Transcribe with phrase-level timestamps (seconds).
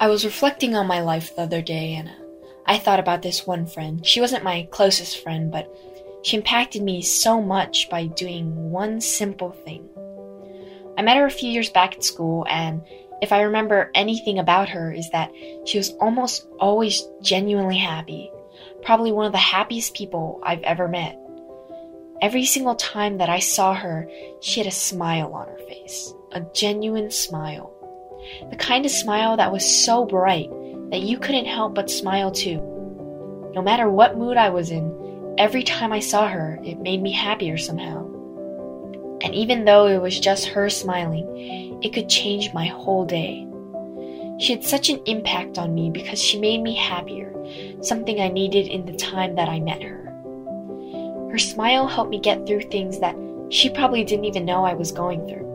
[0.00, 2.10] I was reflecting on my life the other day and
[2.64, 4.04] I thought about this one friend.
[4.06, 5.70] She wasn't my closest friend, but
[6.22, 9.86] she impacted me so much by doing one simple thing.
[10.96, 12.80] I met her a few years back at school, and
[13.20, 15.32] if I remember anything about her, is that
[15.66, 18.30] she was almost always genuinely happy.
[18.82, 21.18] Probably one of the happiest people I've ever met.
[22.22, 24.08] Every single time that I saw her,
[24.40, 26.14] she had a smile on her face.
[26.32, 27.74] A genuine smile.
[28.50, 30.50] The kind of smile that was so bright
[30.90, 32.58] that you couldn't help but smile too.
[33.54, 37.12] No matter what mood I was in, every time I saw her, it made me
[37.12, 38.06] happier somehow.
[39.22, 43.46] And even though it was just her smiling, it could change my whole day.
[44.38, 47.34] She had such an impact on me because she made me happier,
[47.82, 50.06] something I needed in the time that I met her.
[51.30, 53.16] Her smile helped me get through things that
[53.50, 55.49] she probably didn't even know I was going through.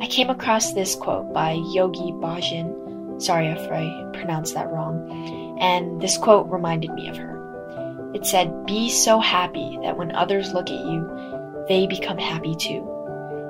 [0.00, 2.86] I came across this quote by Yogi Bhajan
[3.18, 5.56] Sorry if I pronounced that wrong.
[5.58, 8.12] And this quote reminded me of her.
[8.14, 12.86] It said, Be so happy that when others look at you, they become happy too.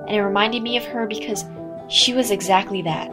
[0.07, 1.45] And it reminded me of her because
[1.89, 3.11] she was exactly that.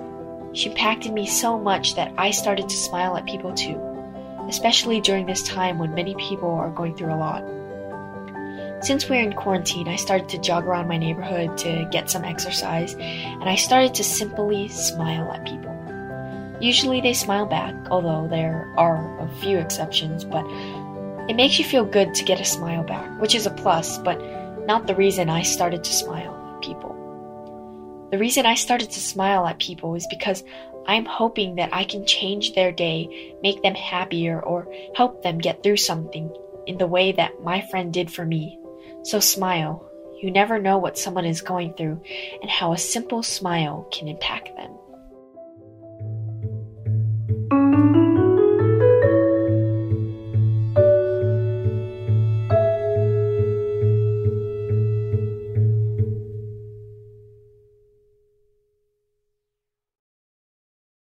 [0.53, 3.81] She impacted me so much that I started to smile at people too,
[4.47, 7.43] especially during this time when many people are going through a lot.
[8.83, 12.95] Since we're in quarantine, I started to jog around my neighborhood to get some exercise,
[12.95, 15.73] and I started to simply smile at people.
[16.59, 20.45] Usually they smile back, although there are a few exceptions, but
[21.29, 24.21] it makes you feel good to get a smile back, which is a plus, but
[24.65, 28.09] not the reason I started to smile at people.
[28.11, 30.43] The reason I started to smile at people is because
[30.87, 35.63] I'm hoping that I can change their day, make them happier, or help them get
[35.63, 36.35] through something
[36.67, 38.59] in the way that my friend did for me.
[39.03, 39.89] So smile.
[40.21, 42.01] You never know what someone is going through
[42.41, 44.71] and how a simple smile can impact them.